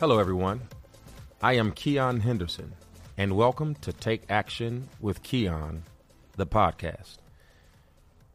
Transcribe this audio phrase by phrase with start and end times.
[0.00, 0.60] Hello, everyone.
[1.42, 2.74] I am Keon Henderson,
[3.16, 5.82] and welcome to Take Action with Keon,
[6.36, 7.16] the podcast.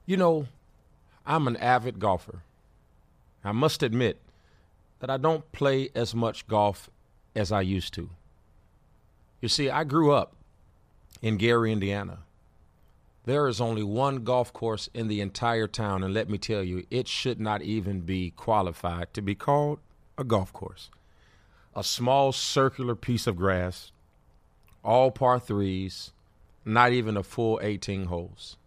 [0.06, 0.48] You know,
[1.26, 2.44] I'm an avid golfer.
[3.46, 4.20] I must admit
[5.00, 6.90] that I don't play as much golf
[7.34, 8.10] as I used to.
[9.40, 10.36] You see, I grew up
[11.22, 12.24] in Gary, Indiana.
[13.24, 16.86] There is only one golf course in the entire town, and let me tell you,
[16.92, 19.80] it should not even be qualified to be called
[20.18, 20.90] a golf course
[21.76, 23.92] a small circular piece of grass,
[24.84, 26.12] all par threes,
[26.66, 28.58] not even a full 18 holes.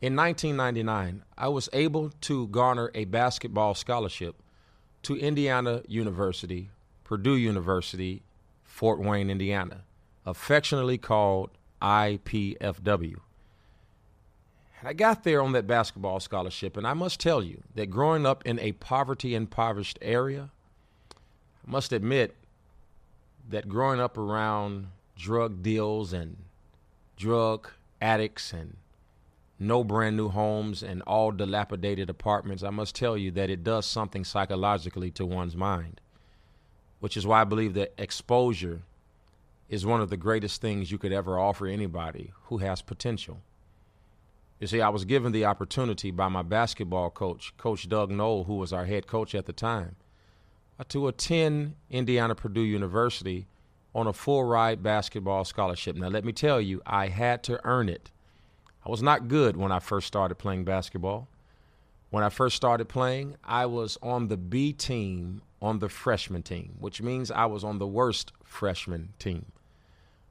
[0.00, 4.36] In 1999, I was able to garner a basketball scholarship
[5.02, 6.70] to Indiana University,
[7.04, 8.22] Purdue University,
[8.64, 9.84] Fort Wayne, Indiana,
[10.26, 13.16] affectionately called IPFW.
[14.80, 18.26] And I got there on that basketball scholarship, and I must tell you that growing
[18.26, 20.50] up in a poverty impoverished area,
[21.66, 22.36] Must admit
[23.48, 26.36] that growing up around drug deals and
[27.16, 28.76] drug addicts and
[29.58, 33.86] no brand new homes and all dilapidated apartments, I must tell you that it does
[33.86, 36.00] something psychologically to one's mind,
[37.00, 38.82] which is why I believe that exposure
[39.68, 43.40] is one of the greatest things you could ever offer anybody who has potential.
[44.60, 48.56] You see, I was given the opportunity by my basketball coach, Coach Doug Noll, who
[48.56, 49.96] was our head coach at the time,
[50.88, 53.46] to attend Indiana Purdue University
[53.94, 55.96] on a full ride basketball scholarship.
[55.96, 58.10] Now, let me tell you, I had to earn it.
[58.84, 61.28] I was not good when I first started playing basketball.
[62.10, 66.74] When I first started playing, I was on the B team on the freshman team,
[66.78, 69.46] which means I was on the worst freshman team.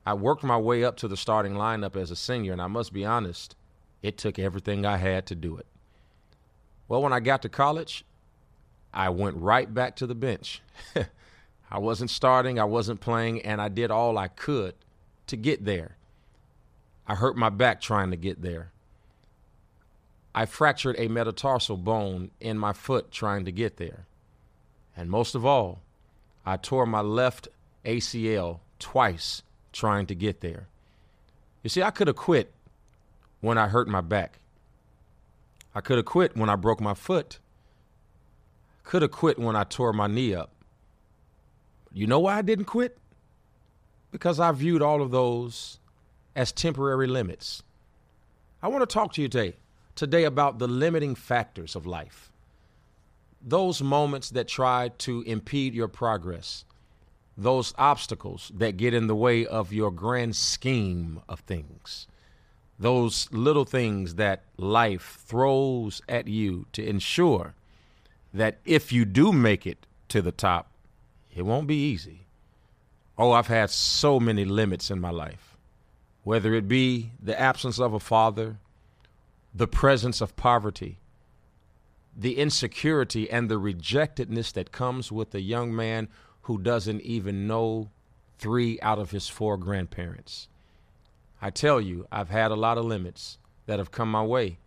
[0.05, 2.93] I worked my way up to the starting lineup as a senior, and I must
[2.93, 3.55] be honest,
[4.01, 5.65] it took everything I had to do it.
[6.87, 8.05] Well, when I got to college,
[8.93, 10.61] I went right back to the bench.
[11.71, 14.75] I wasn't starting, I wasn't playing, and I did all I could
[15.27, 15.97] to get there.
[17.07, 18.71] I hurt my back trying to get there.
[20.35, 24.05] I fractured a metatarsal bone in my foot trying to get there.
[24.95, 25.81] And most of all,
[26.45, 27.47] I tore my left
[27.85, 30.67] ACL twice trying to get there.
[31.61, 32.51] You see, I could have quit
[33.41, 34.39] when I hurt my back.
[35.75, 37.39] I could have quit when I broke my foot.
[38.83, 40.51] Could have quit when I tore my knee up.
[41.91, 42.97] You know why I didn't quit?
[44.11, 45.79] Because I viewed all of those
[46.35, 47.63] as temporary limits.
[48.61, 49.57] I want to talk to you today,
[49.95, 52.31] today about the limiting factors of life.
[53.41, 56.65] Those moments that try to impede your progress,
[57.37, 62.07] those obstacles that get in the way of your grand scheme of things,
[62.79, 67.53] those little things that life throws at you to ensure
[68.33, 70.71] that if you do make it to the top,
[71.35, 72.25] it won't be easy.
[73.17, 75.55] Oh, I've had so many limits in my life,
[76.23, 78.57] whether it be the absence of a father,
[79.53, 80.97] the presence of poverty,
[82.15, 86.07] the insecurity and the rejectedness that comes with a young man
[86.43, 87.89] who doesn't even know
[88.37, 90.47] three out of his four grandparents.
[91.41, 94.57] I tell you, I've had a lot of limits that have come my way.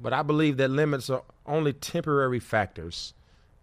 [0.00, 3.14] But I believe that limits are only temporary factors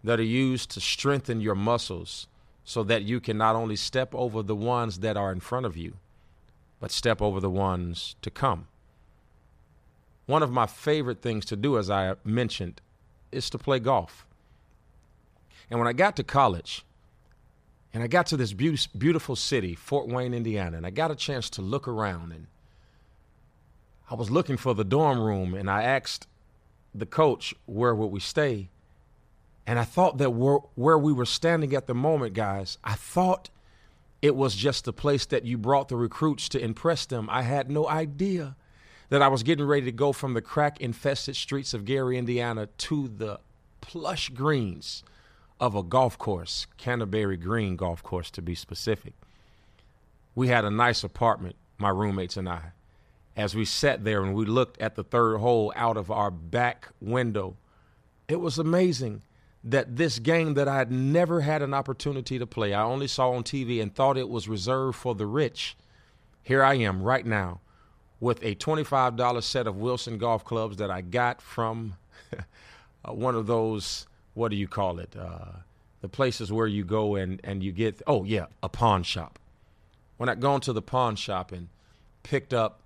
[0.03, 2.27] that are used to strengthen your muscles
[2.63, 5.75] so that you can not only step over the ones that are in front of
[5.75, 5.95] you,
[6.79, 8.67] but step over the ones to come.
[10.25, 12.81] One of my favorite things to do, as I mentioned,
[13.31, 14.25] is to play golf.
[15.69, 16.85] And when I got to college,
[17.93, 21.15] and I got to this be- beautiful city, Fort Wayne, Indiana, and I got a
[21.15, 22.47] chance to look around and
[24.11, 26.27] I was looking for the dorm room and I asked
[26.93, 28.69] the coach where would we stay.
[29.65, 33.49] And I thought that where, where we were standing at the moment, guys, I thought
[34.21, 37.29] it was just the place that you brought the recruits to impress them.
[37.29, 38.55] I had no idea
[39.09, 42.67] that I was getting ready to go from the crack infested streets of Gary, Indiana
[42.67, 43.39] to the
[43.81, 45.03] plush greens
[45.59, 49.13] of a golf course, Canterbury Green Golf Course to be specific.
[50.35, 52.71] We had a nice apartment, my roommates and I
[53.39, 56.89] as we sat there and we looked at the third hole out of our back
[56.99, 57.55] window.
[58.27, 59.21] It was amazing
[59.63, 63.31] that this game that I had never had an opportunity to play, I only saw
[63.31, 65.77] on TV and thought it was reserved for the rich.
[66.43, 67.61] Here I am right now
[68.19, 71.95] with a $25 set of Wilson golf clubs that I got from
[73.05, 75.15] uh, one of those, what do you call it?
[75.17, 75.59] Uh,
[76.01, 79.39] the places where you go and, and you get, oh, yeah, a pawn shop.
[80.17, 81.69] When I gone to the pawn shop and
[82.23, 82.81] picked up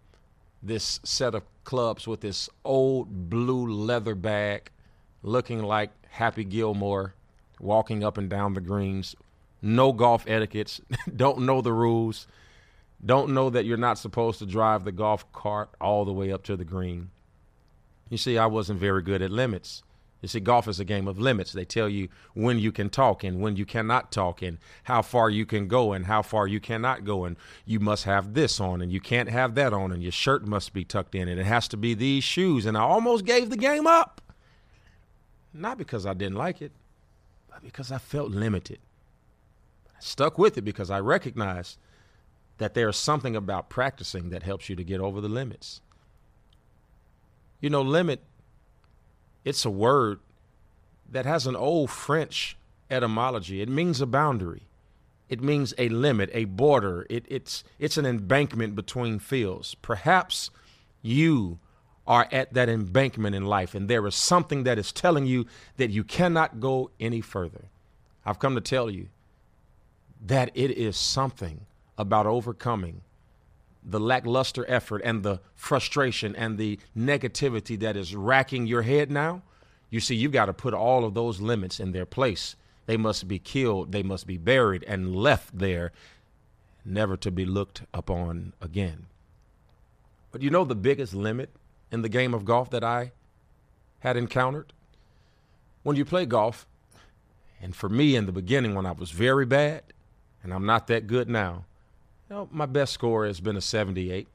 [0.64, 4.72] this set of clubs with this old blue leather bag
[5.22, 7.14] looking like Happy Gilmore
[7.60, 9.16] walking up and down the greens,
[9.62, 10.82] no golf etiquettes,
[11.16, 12.28] don't know the rules,
[13.06, 16.44] don't know that you're not supposed to drive the golf cart all the way up
[16.44, 17.10] to the green.
[18.10, 19.84] You see, I wasn't very good at limits.
[20.24, 21.52] You see, golf is a game of limits.
[21.52, 25.30] They tell you when you can talk and when you cannot talk, and how far
[25.30, 27.26] you can go and how far you cannot go.
[27.26, 27.36] And
[27.66, 30.72] you must have this on, and you can't have that on, and your shirt must
[30.72, 32.66] be tucked in, and it has to be these shoes.
[32.66, 34.22] And I almost gave the game up.
[35.54, 36.72] Not because I didn't like it,
[37.50, 38.80] but because I felt limited.
[39.90, 41.78] I stuck with it because I recognized
[42.60, 45.82] that there is something about practicing that helps you to get over the limits.
[47.60, 48.22] You know, limit
[49.46, 50.20] it's a word
[51.10, 52.58] that has an old French
[52.90, 53.62] etymology.
[53.62, 54.64] It means a boundary.
[55.30, 57.08] It means a limit, a border.
[57.10, 59.76] It, it's it's an embankment between fields.
[59.76, 60.50] Perhaps
[61.02, 61.60] you
[62.06, 65.46] are at that embankment in life, and there is something that is telling you
[65.78, 67.66] that you cannot go any further.
[68.26, 69.08] I've come to tell you
[70.26, 71.66] that it is something
[71.98, 73.02] about overcoming
[73.86, 79.42] the lackluster effort and the frustration and the negativity that is racking your head now,
[79.90, 82.56] you see, you've got to put all of those limits in their place.
[82.86, 85.92] They must be killed, they must be buried and left there,
[86.84, 89.06] never to be looked upon again.
[90.32, 91.52] But you know the biggest limit
[91.92, 93.12] in the game of golf that I
[94.00, 94.74] had encountered?
[95.84, 96.66] When you play golf,
[97.62, 99.84] and for me in the beginning when I was very bad,
[100.42, 101.66] and I'm not that good now,
[102.30, 104.28] you know, my best score has been a 78.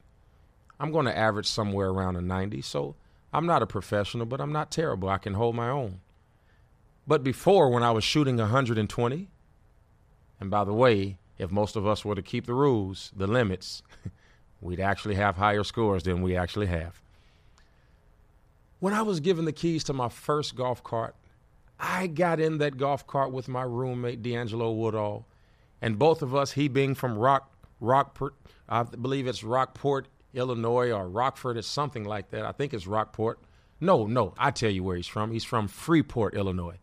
[0.79, 2.61] I'm going to average somewhere around a 90.
[2.61, 2.95] So
[3.33, 5.09] I'm not a professional, but I'm not terrible.
[5.09, 5.99] I can hold my own.
[7.07, 9.27] But before, when I was shooting 120,
[10.39, 13.81] and by the way, if most of us were to keep the rules, the limits,
[14.61, 17.01] we'd actually have higher scores than we actually have.
[18.79, 21.15] When I was given the keys to my first golf cart,
[21.79, 25.25] I got in that golf cart with my roommate, D'Angelo Woodall,
[25.81, 28.35] and both of us, he being from Rock Rockport.
[28.67, 31.57] I believe it's Rockport, Illinois, or Rockford.
[31.57, 32.45] It's something like that.
[32.45, 33.39] I think it's Rockport.
[33.81, 35.31] No, no, I tell you where he's from.
[35.31, 36.77] He's from Freeport, Illinois.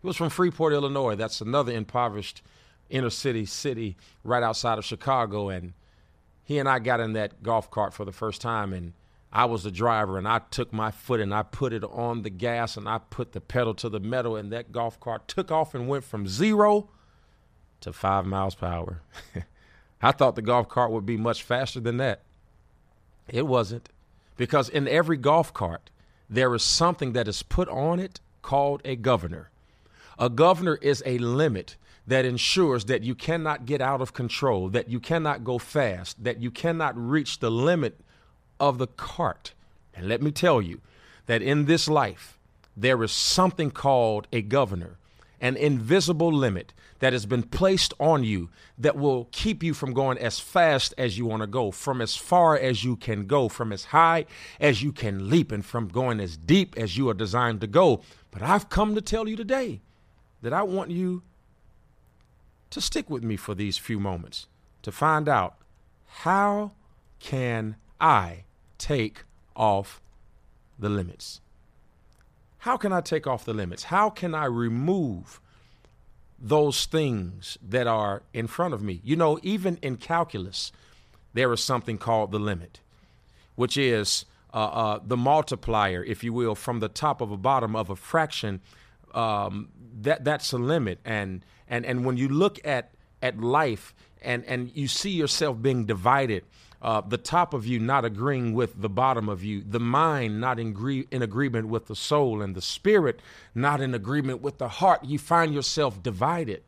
[0.00, 1.14] He was from Freeport, Illinois.
[1.14, 2.42] That's another impoverished
[2.88, 5.48] inner city city right outside of Chicago.
[5.48, 5.74] And
[6.42, 8.94] he and I got in that golf cart for the first time, and
[9.32, 12.30] I was the driver, and I took my foot and I put it on the
[12.30, 15.74] gas, and I put the pedal to the metal, and that golf cart took off
[15.74, 16.90] and went from zero
[17.80, 19.02] to five miles per hour.
[20.02, 22.22] I thought the golf cart would be much faster than that.
[23.28, 23.88] It wasn't.
[24.36, 25.90] Because in every golf cart,
[26.28, 29.50] there is something that is put on it called a governor.
[30.18, 31.76] A governor is a limit
[32.06, 36.40] that ensures that you cannot get out of control, that you cannot go fast, that
[36.40, 38.00] you cannot reach the limit
[38.58, 39.52] of the cart.
[39.94, 40.80] And let me tell you
[41.26, 42.38] that in this life,
[42.76, 44.96] there is something called a governor
[45.42, 46.72] an invisible limit
[47.02, 51.18] that has been placed on you that will keep you from going as fast as
[51.18, 54.24] you want to go, from as far as you can go, from as high
[54.60, 58.02] as you can leap, and from going as deep as you are designed to go.
[58.30, 59.80] But I've come to tell you today
[60.42, 61.24] that I want you
[62.70, 64.46] to stick with me for these few moments
[64.82, 65.56] to find out
[66.06, 66.70] how
[67.18, 68.44] can I
[68.78, 69.24] take
[69.56, 70.00] off
[70.78, 71.40] the limits?
[72.58, 73.82] How can I take off the limits?
[73.82, 75.40] How can I remove
[76.42, 79.00] those things that are in front of me?
[79.04, 80.72] You know, even in calculus,
[81.32, 82.80] there is something called the limit,
[83.54, 87.76] which is uh, uh, the multiplier, if you will, from the top of a bottom
[87.76, 88.60] of a fraction.
[89.14, 89.68] Um,
[90.00, 94.70] that that's a limit, and and and when you look at at life and and
[94.74, 96.44] you see yourself being divided
[96.82, 100.58] uh, the top of you not agreeing with the bottom of you, the mind not
[100.58, 103.20] in, in agreement with the soul, and the spirit
[103.54, 106.62] not in agreement with the heart, you find yourself divided.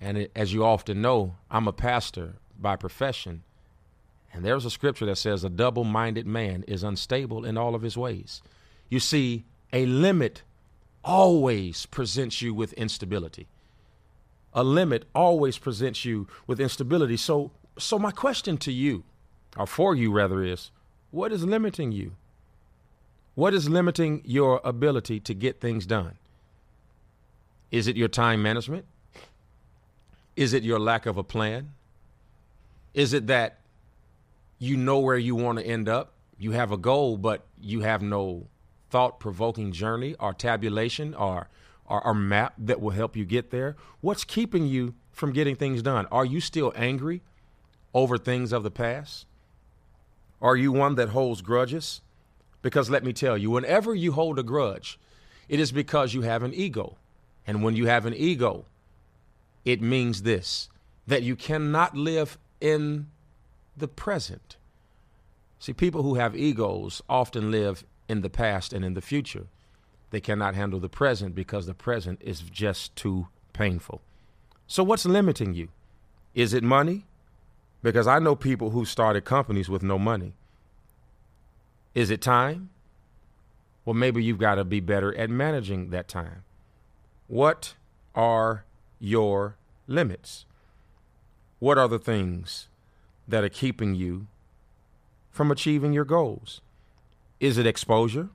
[0.00, 3.42] And it, as you often know, I'm a pastor by profession.
[4.32, 7.82] And there's a scripture that says, A double minded man is unstable in all of
[7.82, 8.42] his ways.
[8.88, 10.42] You see, a limit
[11.04, 13.48] always presents you with instability.
[14.54, 17.16] A limit always presents you with instability.
[17.16, 19.04] So, so my question to you,
[19.56, 20.70] or for you rather, is
[21.10, 22.12] what is limiting you?
[23.34, 26.18] What is limiting your ability to get things done?
[27.70, 28.84] Is it your time management?
[30.36, 31.72] Is it your lack of a plan?
[32.94, 33.60] Is it that
[34.58, 36.12] you know where you want to end up?
[36.38, 38.48] You have a goal, but you have no
[38.90, 41.48] thought provoking journey or tabulation or,
[41.86, 43.76] or, or map that will help you get there?
[44.02, 46.06] What's keeping you from getting things done?
[46.12, 47.22] Are you still angry
[47.94, 49.26] over things of the past?
[50.40, 52.00] Are you one that holds grudges?
[52.62, 54.98] Because let me tell you, whenever you hold a grudge,
[55.48, 56.96] it is because you have an ego.
[57.46, 58.64] And when you have an ego,
[59.64, 60.68] it means this
[61.06, 63.08] that you cannot live in
[63.76, 64.56] the present.
[65.58, 69.46] See, people who have egos often live in the past and in the future.
[70.10, 74.00] They cannot handle the present because the present is just too painful.
[74.66, 75.68] So, what's limiting you?
[76.34, 77.04] Is it money?
[77.82, 80.34] Because I know people who started companies with no money.
[81.94, 82.70] Is it time?
[83.84, 86.44] Well, maybe you've got to be better at managing that time.
[87.26, 87.74] What
[88.14, 88.64] are
[89.00, 89.56] your
[89.88, 90.46] limits?
[91.58, 92.68] What are the things
[93.26, 94.26] that are keeping you
[95.30, 96.60] from achieving your goals?
[97.40, 98.28] Is it exposure?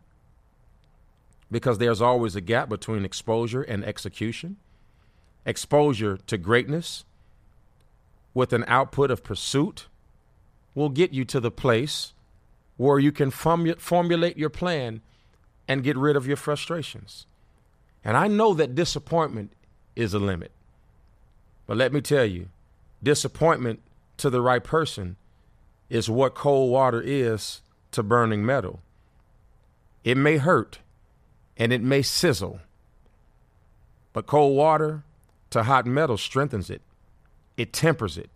[1.50, 4.58] Because there's always a gap between exposure and execution.
[5.46, 7.06] Exposure to greatness
[8.38, 9.88] with an output of pursuit
[10.76, 12.14] will get you to the place
[12.76, 15.02] where you can formu- formulate your plan
[15.68, 17.26] and get rid of your frustrations.
[18.04, 19.54] And I know that disappointment
[19.96, 20.52] is a limit.
[21.66, 22.50] But let me tell you,
[23.02, 23.80] disappointment
[24.18, 25.16] to the right person
[25.90, 27.62] is what cold water is
[27.94, 28.82] to burning metal.
[30.04, 30.78] It may hurt
[31.58, 32.60] and it may sizzle,
[34.14, 35.02] but cold water
[35.50, 36.84] to hot metal strengthens it.
[37.58, 38.30] It tempers it,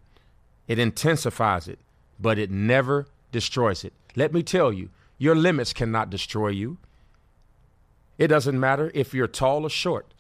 [0.68, 1.80] it intensifies it,
[2.20, 3.94] but it never destroys it.
[4.16, 6.78] Let me tell you, your limits cannot destroy you.
[8.18, 10.14] It doesn't matter if you're tall or short.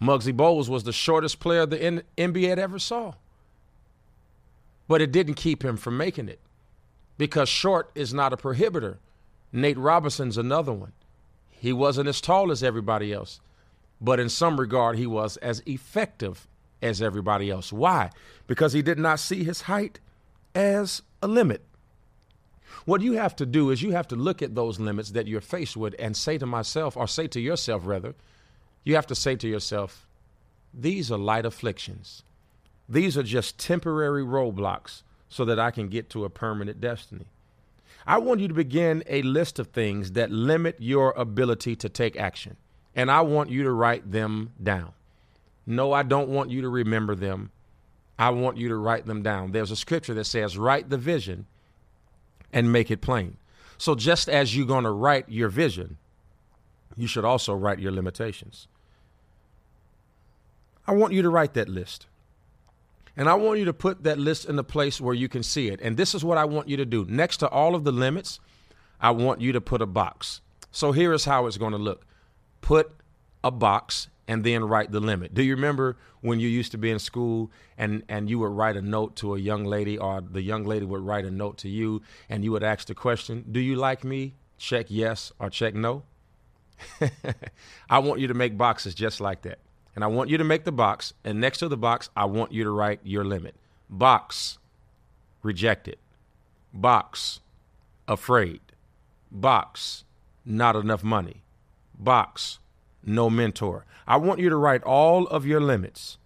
[0.00, 3.14] Muggsy Bogues was the shortest player the NBA had ever saw.
[4.86, 6.40] But it didn't keep him from making it
[7.18, 8.96] because short is not a prohibitor.
[9.52, 10.92] Nate Robinson's another one.
[11.50, 13.40] He wasn't as tall as everybody else,
[14.00, 16.46] but in some regard, he was as effective
[16.82, 17.72] as everybody else.
[17.72, 18.10] Why?
[18.46, 20.00] Because he did not see his height
[20.54, 21.64] as a limit.
[22.84, 25.40] What you have to do is you have to look at those limits that you're
[25.40, 28.14] faced with and say to myself, or say to yourself rather,
[28.84, 30.06] you have to say to yourself,
[30.72, 32.22] these are light afflictions.
[32.88, 37.26] These are just temporary roadblocks so that I can get to a permanent destiny.
[38.06, 42.16] I want you to begin a list of things that limit your ability to take
[42.16, 42.56] action,
[42.94, 44.92] and I want you to write them down.
[45.68, 47.50] No, I don't want you to remember them.
[48.18, 49.52] I want you to write them down.
[49.52, 51.44] There's a scripture that says, Write the vision
[52.50, 53.36] and make it plain.
[53.76, 55.98] So, just as you're going to write your vision,
[56.96, 58.66] you should also write your limitations.
[60.86, 62.06] I want you to write that list.
[63.14, 65.68] And I want you to put that list in a place where you can see
[65.68, 65.80] it.
[65.82, 67.04] And this is what I want you to do.
[67.04, 68.40] Next to all of the limits,
[69.02, 70.40] I want you to put a box.
[70.72, 72.06] So here is how it's going to look
[72.62, 72.90] put
[73.42, 75.32] a box and then write the limit.
[75.32, 78.76] Do you remember when you used to be in school and, and you would write
[78.76, 81.68] a note to a young lady, or the young lady would write a note to
[81.68, 84.34] you, and you would ask the question, Do you like me?
[84.58, 86.02] Check yes or check no.
[87.90, 89.58] I want you to make boxes just like that.
[89.94, 92.52] And I want you to make the box, and next to the box, I want
[92.52, 93.56] you to write your limit.
[93.90, 94.58] Box,
[95.42, 95.96] rejected.
[96.72, 97.40] Box,
[98.06, 98.60] afraid.
[99.30, 100.04] Box,
[100.44, 101.42] not enough money.
[101.98, 102.58] Box,
[103.08, 103.84] no mentor.
[104.06, 106.18] I want you to write all of your limits,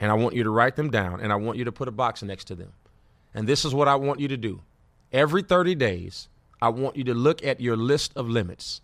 [0.00, 1.92] and I want you to write them down, and I want you to put a
[1.92, 2.72] box next to them.
[3.34, 4.62] And this is what I want you to do.
[5.12, 6.28] Every 30 days,
[6.60, 8.80] I want you to look at your list of limits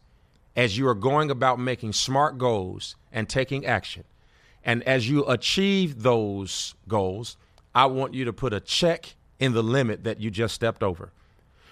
[0.56, 4.04] as you are going about making smart goals and taking action.
[4.64, 7.36] And as you achieve those goals,
[7.74, 11.12] I want you to put a check in the limit that you just stepped over.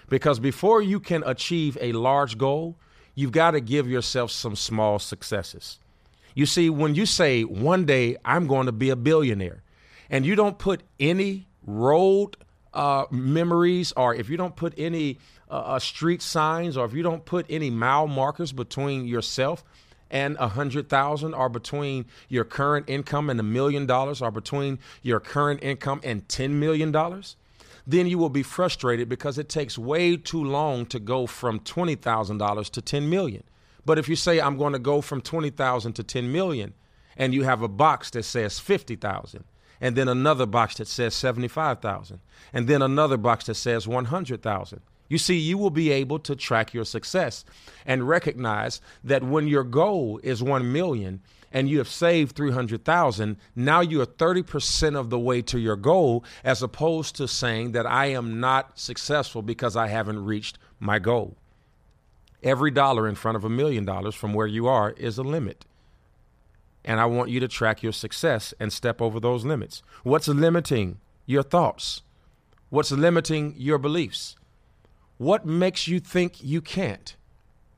[0.07, 2.77] Because before you can achieve a large goal,
[3.19, 5.77] you've got to give yourself some small successes.
[6.35, 9.61] You see, when you say, one day I'm going to be a billionaire,
[10.09, 12.37] and you don't put any road
[12.73, 15.17] uh, memories, or if you don't put any
[15.51, 19.65] uh, uh, street signs, or if you don't put any mile markers between yourself
[20.09, 24.79] and a hundred thousand, or between your current income and a million dollars, or between
[25.01, 27.35] your current income and ten million dollars,
[27.91, 31.95] then you will be frustrated because it takes way too long to go from twenty
[31.95, 33.43] thousand dollars to ten million.
[33.85, 36.73] But if you say I'm going to go from twenty thousand to ten million,
[37.17, 39.43] and you have a box that says fifty thousand,
[39.81, 42.19] and then another box that says seventy-five thousand,
[42.53, 46.19] and then another box that says one hundred thousand you see, you will be able
[46.19, 47.43] to track your success
[47.85, 53.81] and recognize that when your goal is 1 million and you have saved 300,000, now
[53.81, 58.07] you are 30% of the way to your goal as opposed to saying that I
[58.07, 61.37] am not successful because I haven't reached my goal.
[62.41, 65.65] Every dollar in front of a million dollars from where you are is a limit.
[66.85, 69.83] And I want you to track your success and step over those limits.
[70.03, 72.03] What's limiting your thoughts?
[72.69, 74.35] What's limiting your beliefs?
[75.17, 77.15] What makes you think you can't?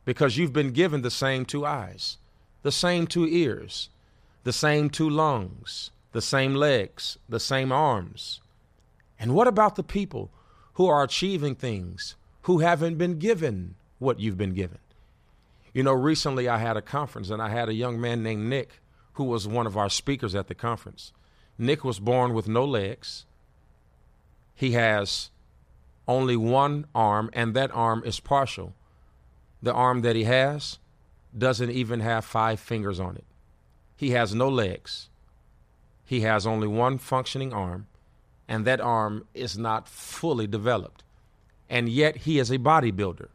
[0.06, 2.18] Because you've been given the same two eyes.
[2.64, 3.90] The same two ears,
[4.44, 8.42] the same two lungs, the same legs, the same arms.
[9.20, 10.32] And what about the people
[10.74, 14.80] who are achieving things who haven't been given what you've been given?
[15.74, 18.82] You know, recently I had a conference and I had a young man named Nick
[19.14, 21.14] who was one of our speakers at the conference.
[21.58, 23.26] Nick was born with no legs.
[24.56, 25.30] He has
[26.08, 28.74] only one arm, and that arm is partial.
[29.62, 30.80] The arm that he has
[31.38, 33.26] doesn't even have five fingers on it.
[33.96, 35.10] He has no legs.
[36.04, 37.88] He has only one functioning arm,
[38.48, 41.04] and that arm is not fully developed.
[41.70, 43.30] And yet he is a bodybuilder.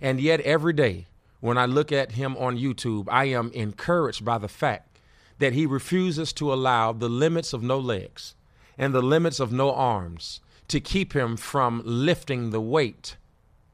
[0.00, 1.06] And yet every day
[1.40, 4.98] when I look at him on YouTube, I am encouraged by the fact
[5.38, 8.36] that he refuses to allow the limits of no legs
[8.78, 13.16] and the limits of no arms to keep him from lifting the weight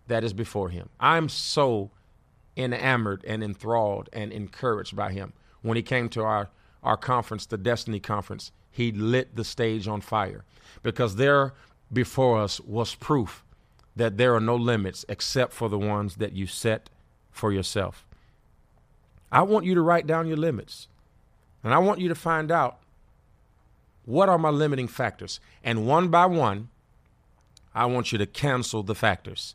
[0.07, 0.89] that is before him.
[0.99, 1.91] I'm so
[2.59, 5.33] enamored and enthralled and encouraged by him.
[5.63, 6.51] When he came to our,
[6.83, 10.45] our conference, the Destiny Conference, he lit the stage on fire
[10.83, 11.55] because there
[11.93, 13.45] before us was proof
[13.97, 16.91] that there are no limits except for the ones that you set
[17.31, 18.05] for yourself.
[19.31, 20.89] I want you to write down your limits.
[21.63, 22.79] And I want you to find out
[24.05, 25.41] what are my limiting factors.
[25.63, 26.69] And one by one,
[27.75, 29.55] I want you to cancel the factors.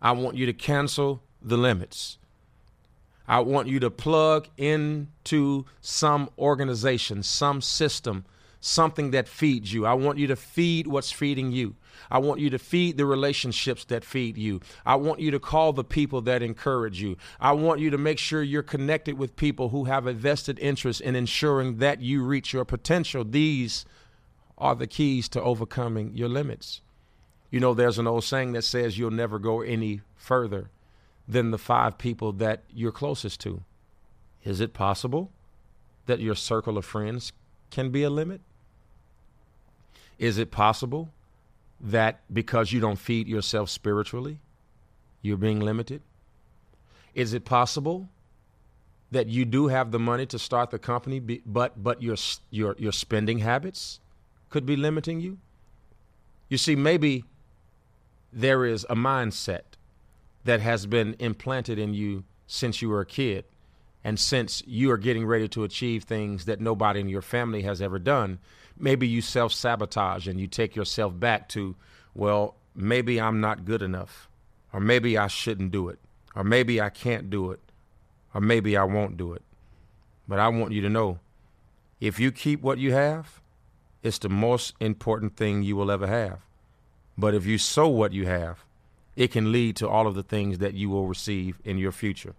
[0.00, 2.18] I want you to cancel the limits.
[3.28, 8.24] I want you to plug into some organization, some system,
[8.60, 9.86] something that feeds you.
[9.86, 11.74] I want you to feed what's feeding you.
[12.10, 14.60] I want you to feed the relationships that feed you.
[14.84, 17.16] I want you to call the people that encourage you.
[17.40, 21.00] I want you to make sure you're connected with people who have a vested interest
[21.00, 23.24] in ensuring that you reach your potential.
[23.24, 23.86] These
[24.58, 26.80] are the keys to overcoming your limits.
[27.50, 30.70] You know, there's an old saying that says you'll never go any further
[31.28, 33.62] than the five people that you're closest to.
[34.44, 35.32] Is it possible
[36.06, 37.32] that your circle of friends
[37.70, 38.40] can be a limit?
[40.18, 41.10] Is it possible
[41.80, 44.38] that because you don't feed yourself spiritually,
[45.20, 46.00] you're being limited?
[47.14, 48.08] Is it possible
[49.10, 52.16] that you do have the money to start the company, but but your
[52.50, 54.00] your your spending habits
[54.48, 55.38] could be limiting you?
[56.48, 57.24] You see, maybe
[58.32, 59.75] there is a mindset
[60.46, 63.44] that has been implanted in you since you were a kid,
[64.02, 67.82] and since you are getting ready to achieve things that nobody in your family has
[67.82, 68.38] ever done,
[68.78, 71.74] maybe you self sabotage and you take yourself back to,
[72.14, 74.28] well, maybe I'm not good enough,
[74.72, 75.98] or maybe I shouldn't do it,
[76.34, 77.60] or maybe I can't do it,
[78.32, 79.42] or maybe I won't do it.
[80.28, 81.18] But I want you to know
[82.00, 83.40] if you keep what you have,
[84.02, 86.40] it's the most important thing you will ever have.
[87.18, 88.64] But if you sow what you have,
[89.16, 92.34] it can lead to all of the things that you will receive in your future.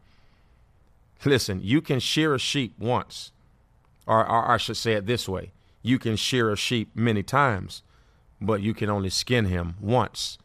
[1.26, 3.32] Listen, you can shear a sheep once,
[4.06, 7.82] or, or I should say it this way you can shear a sheep many times,
[8.42, 10.38] but you can only skin him once.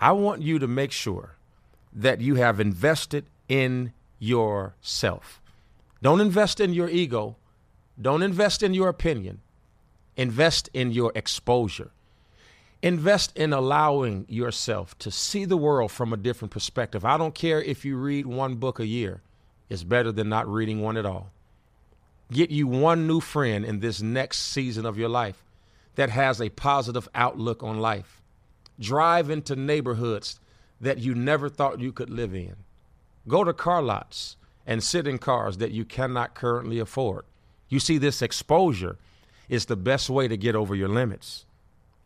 [0.00, 1.36] I want you to make sure
[1.92, 5.40] that you have invested in yourself.
[6.02, 7.36] Don't invest in your ego.
[8.00, 9.40] Don't invest in your opinion.
[10.16, 11.90] Invest in your exposure.
[12.82, 17.04] Invest in allowing yourself to see the world from a different perspective.
[17.04, 19.20] I don't care if you read one book a year,
[19.68, 21.30] it's better than not reading one at all.
[22.32, 25.44] Get you one new friend in this next season of your life
[25.96, 28.22] that has a positive outlook on life.
[28.78, 30.40] Drive into neighborhoods
[30.80, 32.56] that you never thought you could live in.
[33.28, 37.24] Go to car lots and sit in cars that you cannot currently afford.
[37.68, 38.96] You see, this exposure
[39.48, 41.44] is the best way to get over your limits.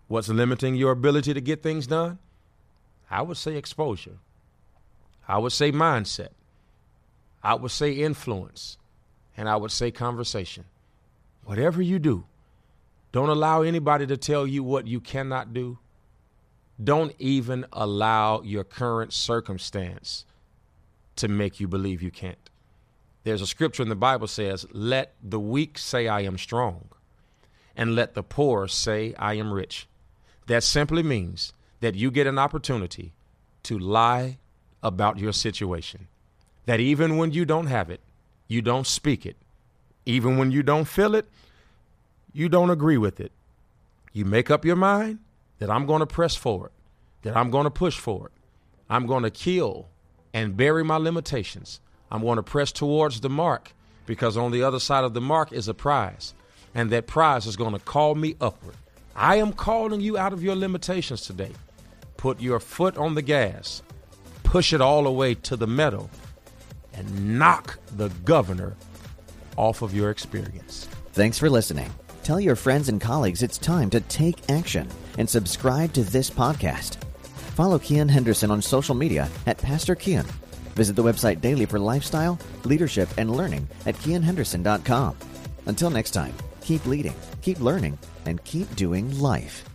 [0.06, 2.18] What's limiting your ability to get things done?
[3.10, 4.18] I would say exposure.
[5.26, 6.30] I would say mindset.
[7.42, 8.78] I would say influence
[9.36, 10.64] and I would say conversation.
[11.44, 12.24] Whatever you do,
[13.12, 15.78] don't allow anybody to tell you what you cannot do.
[16.82, 20.24] Don't even allow your current circumstance
[21.16, 22.50] to make you believe you can't.
[23.22, 26.88] There's a scripture in the Bible says, "Let the weak say I am strong,
[27.76, 29.86] and let the poor say I am rich."
[30.46, 33.12] That simply means that you get an opportunity
[33.64, 34.38] to lie
[34.82, 36.08] about your situation.
[36.66, 38.00] That even when you don't have it,
[38.48, 39.36] you don't speak it.
[40.06, 41.26] Even when you don't feel it,
[42.32, 43.32] you don't agree with it.
[44.12, 45.18] You make up your mind
[45.58, 46.72] that I'm going to press forward,
[47.22, 48.32] that I'm going to push forward.
[48.88, 49.88] I'm going to kill
[50.32, 51.80] and bury my limitations.
[52.10, 53.72] I'm going to press towards the mark
[54.06, 56.34] because on the other side of the mark is a prize,
[56.74, 58.76] and that prize is going to call me upward.
[59.16, 61.52] I am calling you out of your limitations today.
[62.16, 63.82] Put your foot on the gas,
[64.42, 66.10] push it all the way to the metal,
[66.92, 68.76] and knock the governor
[69.56, 70.88] off of your experience.
[71.12, 71.92] Thanks for listening.
[72.22, 76.96] Tell your friends and colleagues it's time to take action and subscribe to this podcast.
[77.54, 80.26] Follow Keon Henderson on social media at Pastor Keon.
[80.74, 85.16] Visit the website daily for lifestyle, leadership, and learning at keonhenderson.com.
[85.66, 89.73] Until next time, keep leading, keep learning, and keep doing life.